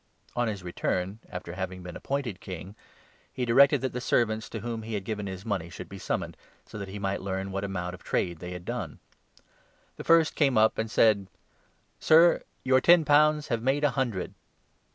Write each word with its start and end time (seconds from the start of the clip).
On 0.35 0.47
his 0.47 0.63
return, 0.63 1.19
after 1.29 1.51
15 1.51 1.53
having 1.59 1.83
been 1.83 1.95
appointed 1.95 2.39
King, 2.39 2.75
he 3.31 3.45
directed 3.45 3.81
that 3.81 3.93
the 3.93 4.01
servants 4.01 4.49
to 4.49 4.61
whom 4.61 4.81
he 4.81 4.95
had 4.95 5.03
given 5.03 5.27
his 5.27 5.45
money 5.45 5.69
should 5.69 5.87
be 5.87 5.99
summoned, 5.99 6.35
so 6.65 6.79
that 6.79 6.87
he 6.87 6.97
might 6.97 7.21
learn 7.21 7.51
what 7.51 7.63
amount 7.63 7.93
of 7.93 8.03
trade 8.03 8.39
they 8.39 8.49
had 8.49 8.65
done. 8.65 8.97
The 9.97 10.03
first 10.03 10.31
16 10.31 10.37
came 10.43 10.57
up, 10.57 10.79
and 10.79 10.89
said' 10.89 11.27
Sir, 11.99 12.41
your 12.63 12.81
ten 12.81 13.05
pounds 13.05 13.49
have 13.49 13.61
made 13.61 13.83
a 13.83 13.91
hundred.' 13.91 14.33